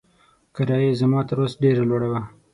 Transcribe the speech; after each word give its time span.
کرایه 0.55 0.87
یې 0.93 0.99
زما 1.01 1.19
تر 1.27 1.37
وس 1.41 1.53
ډېره 1.63 1.83
لوړه 1.89 2.07
وه. 2.11 2.21